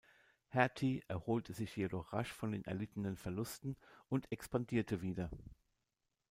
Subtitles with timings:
[0.47, 3.77] Hertie erholte sich jedoch rasch von den erlittenen Verlusten
[4.09, 5.29] und expandierte wieder.